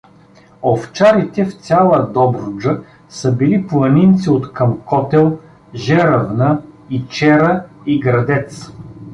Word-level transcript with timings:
Овчарите 0.61 1.45
в 1.45 1.53
цяла 1.57 2.07
Добруджа 2.13 2.79
са 3.09 3.31
били 3.31 3.67
планинци 3.67 4.29
откъм 4.29 4.81
Котел, 4.85 5.39
Жеравна, 5.75 6.61
Ичера 6.89 7.63
и 7.85 7.99
Градец. 7.99 8.71